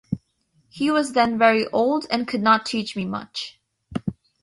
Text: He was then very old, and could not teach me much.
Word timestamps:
He 0.67 0.89
was 0.89 1.13
then 1.13 1.37
very 1.37 1.67
old, 1.67 2.07
and 2.09 2.27
could 2.27 2.41
not 2.41 2.65
teach 2.65 2.95
me 2.95 3.05
much. 3.05 3.59